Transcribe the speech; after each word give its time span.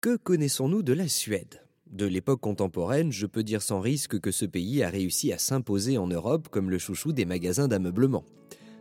Que 0.00 0.16
connaissons-nous 0.16 0.82
de 0.84 0.92
la 0.92 1.08
Suède? 1.08 1.66
De 1.90 2.06
l'époque 2.06 2.40
contemporaine, 2.40 3.10
je 3.10 3.26
peux 3.26 3.42
dire 3.42 3.60
sans 3.60 3.80
risque 3.80 4.20
que 4.20 4.30
ce 4.30 4.44
pays 4.44 4.82
a 4.84 4.88
réussi 4.88 5.32
à 5.32 5.38
s'imposer 5.38 5.98
en 5.98 6.06
Europe 6.06 6.48
comme 6.48 6.70
le 6.70 6.78
chouchou 6.78 7.12
des 7.12 7.24
magasins 7.24 7.66
d'ameublement. 7.66 8.24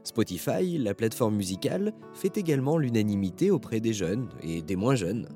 Spotify, 0.03 0.77
la 0.77 0.93
plateforme 0.93 1.35
musicale, 1.35 1.93
fait 2.13 2.37
également 2.37 2.77
l'unanimité 2.77 3.49
auprès 3.49 3.79
des 3.79 3.93
jeunes 3.93 4.29
et 4.43 4.61
des 4.61 4.75
moins 4.75 4.95
jeunes. 4.95 5.29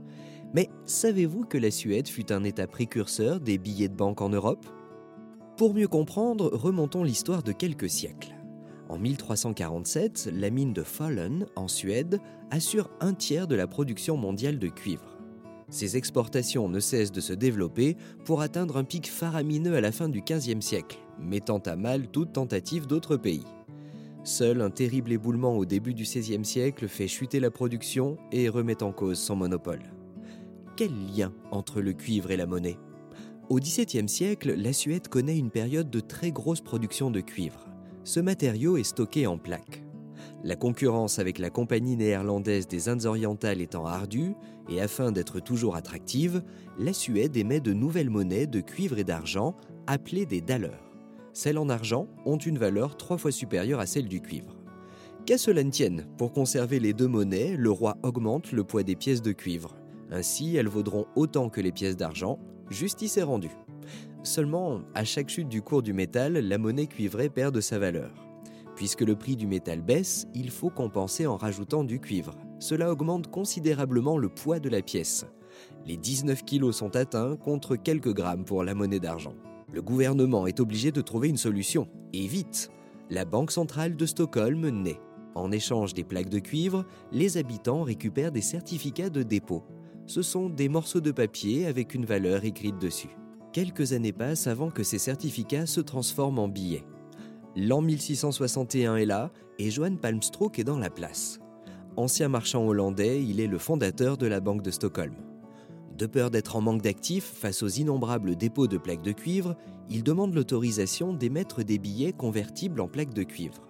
Mais 0.53 0.69
savez-vous 0.85 1.45
que 1.45 1.57
la 1.57 1.71
Suède 1.71 2.07
fut 2.07 2.31
un 2.31 2.43
État 2.43 2.67
précurseur 2.67 3.39
des 3.39 3.57
billets 3.57 3.89
de 3.89 3.95
banque 3.95 4.21
en 4.21 4.29
Europe? 4.29 4.67
Pour 5.57 5.73
mieux 5.73 5.87
comprendre, 5.87 6.49
remontons 6.53 7.03
l'histoire 7.03 7.41
de 7.41 7.51
quelques 7.51 7.89
siècles. 7.89 8.38
En 8.89 8.97
1347, 8.97 10.31
la 10.33 10.49
mine 10.49 10.73
de 10.73 10.81
Falun, 10.81 11.45
en 11.55 11.67
Suède, 11.67 12.19
assure 12.49 12.89
un 12.99 13.13
tiers 13.13 13.47
de 13.47 13.53
la 13.53 13.67
production 13.67 14.17
mondiale 14.17 14.57
de 14.57 14.67
cuivre. 14.67 15.19
Ces 15.69 15.95
exportations 15.95 16.67
ne 16.67 16.79
cessent 16.79 17.11
de 17.11 17.21
se 17.21 17.33
développer 17.33 17.95
pour 18.25 18.41
atteindre 18.41 18.77
un 18.77 18.83
pic 18.83 19.07
faramineux 19.07 19.75
à 19.75 19.81
la 19.81 19.91
fin 19.91 20.09
du 20.09 20.21
XVe 20.21 20.61
siècle, 20.61 20.97
mettant 21.19 21.59
à 21.59 21.75
mal 21.75 22.07
toute 22.07 22.33
tentative 22.33 22.87
d'autres 22.87 23.15
pays. 23.15 23.45
Seul 24.23 24.59
un 24.59 24.71
terrible 24.71 25.11
éboulement 25.11 25.55
au 25.55 25.65
début 25.65 25.93
du 25.93 26.03
XVIe 26.03 26.43
siècle 26.43 26.87
fait 26.87 27.07
chuter 27.07 27.39
la 27.39 27.51
production 27.51 28.17
et 28.31 28.49
remet 28.49 28.81
en 28.81 28.91
cause 28.91 29.19
son 29.19 29.35
monopole. 29.35 29.83
Quel 30.75 30.91
lien 31.15 31.31
entre 31.51 31.79
le 31.79 31.93
cuivre 31.93 32.31
et 32.31 32.37
la 32.37 32.47
monnaie? 32.47 32.79
Au 33.49 33.59
XVIIe 33.59 34.09
siècle, 34.09 34.55
la 34.57 34.73
Suède 34.73 35.07
connaît 35.09 35.37
une 35.37 35.51
période 35.51 35.91
de 35.91 35.99
très 35.99 36.31
grosse 36.31 36.61
production 36.61 37.11
de 37.11 37.21
cuivre. 37.21 37.68
Ce 38.09 38.19
matériau 38.19 38.75
est 38.75 38.83
stocké 38.83 39.27
en 39.27 39.37
plaques. 39.37 39.83
La 40.43 40.55
concurrence 40.55 41.19
avec 41.19 41.37
la 41.37 41.51
compagnie 41.51 41.95
néerlandaise 41.95 42.67
des 42.67 42.89
Indes 42.89 43.05
orientales 43.05 43.61
étant 43.61 43.85
ardue, 43.85 44.33
et 44.67 44.81
afin 44.81 45.11
d'être 45.11 45.39
toujours 45.39 45.75
attractive, 45.75 46.41
la 46.79 46.91
Suède 46.91 47.37
émet 47.37 47.59
de 47.59 47.71
nouvelles 47.71 48.09
monnaies 48.09 48.47
de 48.47 48.61
cuivre 48.61 48.97
et 48.97 49.03
d'argent 49.03 49.55
appelées 49.85 50.25
des 50.25 50.41
dallers. 50.41 50.81
Celles 51.33 51.59
en 51.59 51.69
argent 51.69 52.07
ont 52.25 52.37
une 52.37 52.57
valeur 52.57 52.97
trois 52.97 53.19
fois 53.19 53.31
supérieure 53.31 53.79
à 53.79 53.85
celle 53.85 54.07
du 54.07 54.21
cuivre. 54.21 54.57
Qu'à 55.27 55.37
cela 55.37 55.63
ne 55.63 55.69
tienne, 55.69 56.07
pour 56.17 56.31
conserver 56.31 56.79
les 56.79 56.93
deux 56.93 57.07
monnaies, 57.07 57.55
le 57.55 57.69
roi 57.69 57.99
augmente 58.01 58.51
le 58.53 58.63
poids 58.63 58.81
des 58.81 58.95
pièces 58.95 59.21
de 59.21 59.33
cuivre. 59.33 59.75
Ainsi, 60.09 60.55
elles 60.55 60.67
vaudront 60.67 61.05
autant 61.15 61.49
que 61.49 61.61
les 61.61 61.71
pièces 61.71 61.95
d'argent. 61.95 62.39
Justice 62.71 63.17
est 63.17 63.21
rendue. 63.21 63.55
Seulement, 64.23 64.81
à 64.93 65.05
chaque 65.05 65.29
chute 65.29 65.47
du 65.47 65.61
cours 65.61 65.81
du 65.81 65.93
métal, 65.93 66.33
la 66.33 66.57
monnaie 66.57 66.87
cuivrée 66.87 67.29
perd 67.29 67.55
de 67.55 67.61
sa 67.61 67.79
valeur. 67.79 68.11
Puisque 68.75 69.01
le 69.01 69.15
prix 69.15 69.35
du 69.35 69.47
métal 69.47 69.81
baisse, 69.81 70.27
il 70.33 70.51
faut 70.51 70.69
compenser 70.69 71.25
en 71.25 71.37
rajoutant 71.37 71.83
du 71.83 71.99
cuivre. 71.99 72.35
Cela 72.59 72.91
augmente 72.91 73.29
considérablement 73.29 74.17
le 74.17 74.29
poids 74.29 74.59
de 74.59 74.69
la 74.69 74.81
pièce. 74.81 75.25
Les 75.85 75.97
19 75.97 76.43
kilos 76.43 76.77
sont 76.77 76.95
atteints 76.95 77.35
contre 77.37 77.75
quelques 77.75 78.13
grammes 78.13 78.45
pour 78.45 78.63
la 78.63 78.75
monnaie 78.75 78.99
d'argent. 78.99 79.33
Le 79.71 79.81
gouvernement 79.81 80.47
est 80.47 80.59
obligé 80.59 80.91
de 80.91 81.01
trouver 81.01 81.29
une 81.29 81.37
solution, 81.37 81.87
et 82.13 82.27
vite. 82.27 82.71
La 83.09 83.25
Banque 83.25 83.51
centrale 83.51 83.95
de 83.95 84.05
Stockholm 84.05 84.67
naît. 84.69 84.99
En 85.35 85.51
échange 85.51 85.93
des 85.93 86.03
plaques 86.03 86.29
de 86.29 86.39
cuivre, 86.39 86.85
les 87.11 87.37
habitants 87.37 87.83
récupèrent 87.83 88.31
des 88.31 88.41
certificats 88.41 89.09
de 89.09 89.23
dépôt. 89.23 89.63
Ce 90.05 90.21
sont 90.21 90.49
des 90.49 90.69
morceaux 90.69 91.01
de 91.01 91.11
papier 91.11 91.67
avec 91.67 91.93
une 91.93 92.05
valeur 92.05 92.43
écrite 92.43 92.79
dessus. 92.79 93.18
Quelques 93.51 93.93
années 93.93 94.13
passent 94.13 94.45
avant 94.45 94.69
que 94.69 94.83
ces 94.83 94.99
certificats 94.99 95.65
se 95.65 95.81
transforment 95.81 96.37
en 96.37 96.47
billets. 96.47 96.85
L'an 97.55 97.81
1661 97.81 98.97
est 98.97 99.05
là 99.05 99.31
et 99.57 99.71
Johan 99.71 99.95
Palmstrook 99.95 100.59
est 100.59 100.63
dans 100.63 100.77
la 100.77 100.91
place. 100.91 101.39
Ancien 101.97 102.29
marchand 102.29 102.65
hollandais, 102.67 103.23
il 103.23 103.39
est 103.39 103.47
le 103.47 103.57
fondateur 103.57 104.17
de 104.17 104.27
la 104.27 104.39
Banque 104.39 104.61
de 104.61 104.69
Stockholm. 104.69 105.15
De 105.97 106.05
peur 106.05 106.29
d'être 106.29 106.55
en 106.55 106.61
manque 106.61 106.83
d'actifs 106.83 107.25
face 107.25 107.63
aux 107.63 107.67
innombrables 107.67 108.35
dépôts 108.35 108.67
de 108.67 108.77
plaques 108.77 109.01
de 109.01 109.11
cuivre, 109.13 109.57
il 109.89 110.03
demande 110.03 110.35
l'autorisation 110.35 111.11
d'émettre 111.13 111.63
des 111.63 111.79
billets 111.79 112.13
convertibles 112.13 112.79
en 112.79 112.87
plaques 112.87 113.15
de 113.15 113.23
cuivre. 113.23 113.67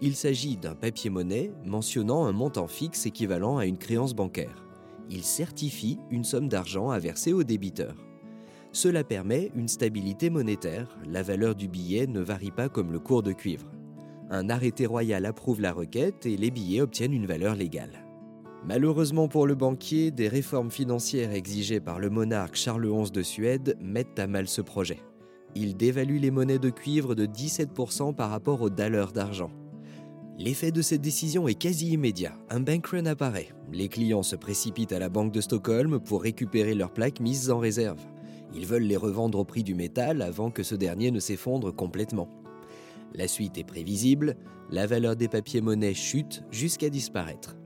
Il 0.00 0.16
s'agit 0.16 0.56
d'un 0.56 0.74
papier-monnaie 0.74 1.52
mentionnant 1.66 2.24
un 2.24 2.32
montant 2.32 2.66
fixe 2.66 3.04
équivalent 3.04 3.58
à 3.58 3.66
une 3.66 3.78
créance 3.78 4.14
bancaire. 4.14 4.64
Il 5.10 5.22
certifie 5.22 5.98
une 6.10 6.24
somme 6.24 6.48
d'argent 6.48 6.88
à 6.88 6.98
verser 6.98 7.34
au 7.34 7.42
débiteur. 7.42 8.07
Cela 8.72 9.02
permet 9.02 9.50
une 9.56 9.68
stabilité 9.68 10.30
monétaire, 10.30 10.98
la 11.06 11.22
valeur 11.22 11.54
du 11.54 11.68
billet 11.68 12.06
ne 12.06 12.20
varie 12.20 12.50
pas 12.50 12.68
comme 12.68 12.92
le 12.92 12.98
cours 12.98 13.22
de 13.22 13.32
cuivre. 13.32 13.70
Un 14.30 14.50
arrêté 14.50 14.84
royal 14.84 15.24
approuve 15.24 15.60
la 15.60 15.72
requête 15.72 16.26
et 16.26 16.36
les 16.36 16.50
billets 16.50 16.82
obtiennent 16.82 17.14
une 17.14 17.26
valeur 17.26 17.54
légale. 17.54 18.04
Malheureusement 18.66 19.28
pour 19.28 19.46
le 19.46 19.54
banquier, 19.54 20.10
des 20.10 20.28
réformes 20.28 20.70
financières 20.70 21.32
exigées 21.32 21.80
par 21.80 21.98
le 21.98 22.10
monarque 22.10 22.56
Charles 22.56 22.86
XI 22.90 23.10
de 23.10 23.22
Suède 23.22 23.76
mettent 23.80 24.18
à 24.18 24.26
mal 24.26 24.48
ce 24.48 24.60
projet. 24.60 24.98
Il 25.54 25.76
dévalue 25.76 26.18
les 26.18 26.30
monnaies 26.30 26.58
de 26.58 26.68
cuivre 26.68 27.14
de 27.14 27.24
17% 27.24 28.14
par 28.14 28.30
rapport 28.30 28.60
aux 28.60 28.68
dollars 28.68 29.12
d'argent. 29.12 29.50
L'effet 30.38 30.70
de 30.70 30.82
cette 30.82 31.00
décision 31.00 31.48
est 31.48 31.54
quasi 31.54 31.92
immédiat. 31.92 32.34
Un 32.50 32.60
bank 32.60 32.86
run 32.86 33.06
apparaît. 33.06 33.48
Les 33.72 33.88
clients 33.88 34.22
se 34.22 34.36
précipitent 34.36 34.92
à 34.92 34.98
la 34.98 35.08
Banque 35.08 35.32
de 35.32 35.40
Stockholm 35.40 35.98
pour 36.00 36.22
récupérer 36.22 36.74
leurs 36.74 36.92
plaques 36.92 37.20
mises 37.20 37.50
en 37.50 37.58
réserve. 37.58 37.98
Ils 38.54 38.66
veulent 38.66 38.82
les 38.82 38.96
revendre 38.96 39.38
au 39.38 39.44
prix 39.44 39.62
du 39.62 39.74
métal 39.74 40.22
avant 40.22 40.50
que 40.50 40.62
ce 40.62 40.74
dernier 40.74 41.10
ne 41.10 41.20
s'effondre 41.20 41.74
complètement. 41.74 42.28
La 43.14 43.28
suite 43.28 43.58
est 43.58 43.64
prévisible, 43.64 44.36
la 44.70 44.86
valeur 44.86 45.16
des 45.16 45.28
papiers-monnaies 45.28 45.94
chute 45.94 46.44
jusqu'à 46.50 46.90
disparaître. 46.90 47.56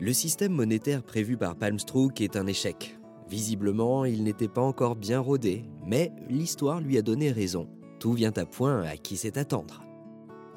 Le 0.00 0.12
système 0.12 0.52
monétaire 0.52 1.02
prévu 1.02 1.36
par 1.36 1.56
Palmstrook 1.56 2.20
est 2.20 2.36
un 2.36 2.46
échec. 2.46 2.98
Visiblement, 3.28 4.04
il 4.04 4.24
n'était 4.24 4.48
pas 4.48 4.60
encore 4.60 4.96
bien 4.96 5.20
rodé, 5.20 5.64
mais 5.86 6.12
l'histoire 6.28 6.80
lui 6.80 6.98
a 6.98 7.02
donné 7.02 7.30
raison. 7.30 7.68
Tout 7.98 8.12
vient 8.12 8.32
à 8.36 8.44
point 8.44 8.82
à 8.82 8.96
qui 8.96 9.16
sait 9.16 9.38
attendre. 9.38 9.84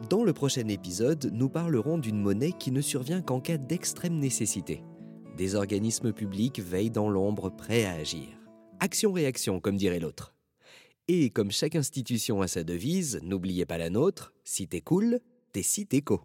Dans 0.10 0.24
le 0.24 0.34
prochain 0.34 0.68
épisode, 0.68 1.30
nous 1.32 1.48
parlerons 1.48 1.98
d'une 1.98 2.20
monnaie 2.20 2.52
qui 2.52 2.72
ne 2.72 2.82
survient 2.82 3.22
qu'en 3.22 3.40
cas 3.40 3.58
d'extrême 3.58 4.18
nécessité. 4.18 4.84
Des 5.38 5.56
organismes 5.56 6.12
publics 6.12 6.60
veillent 6.60 6.92
dans 6.92 7.10
l'ombre 7.10 7.50
prêts 7.50 7.86
à 7.86 7.94
agir. 7.94 8.28
Action-réaction, 8.80 9.60
comme 9.60 9.78
dirait 9.78 10.00
l'autre. 10.00 10.34
Et 11.08 11.30
comme 11.30 11.52
chaque 11.52 11.76
institution 11.76 12.42
a 12.42 12.48
sa 12.48 12.64
devise, 12.64 13.20
n'oubliez 13.24 13.66
pas 13.66 13.78
la 13.78 13.90
nôtre, 13.90 14.34
si 14.44 14.68
t'es 14.68 14.82
cool, 14.82 15.20
t'es 15.52 15.64
si 15.64 15.86
t'es 15.86 16.02
co. 16.02 16.22